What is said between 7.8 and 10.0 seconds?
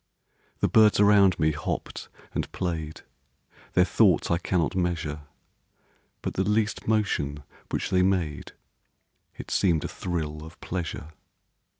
they made It seem'd a